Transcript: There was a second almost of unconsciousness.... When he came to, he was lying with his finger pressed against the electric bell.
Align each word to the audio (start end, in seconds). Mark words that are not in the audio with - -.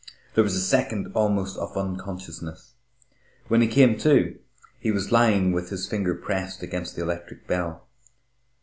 There 0.33 0.43
was 0.43 0.55
a 0.55 0.59
second 0.61 1.11
almost 1.13 1.59
of 1.59 1.77
unconsciousness.... 1.77 2.73
When 3.49 3.61
he 3.61 3.67
came 3.67 3.99
to, 3.99 4.39
he 4.79 4.89
was 4.91 5.11
lying 5.11 5.51
with 5.51 5.69
his 5.69 5.87
finger 5.87 6.15
pressed 6.15 6.63
against 6.63 6.95
the 6.95 7.03
electric 7.03 7.45
bell. 7.45 7.85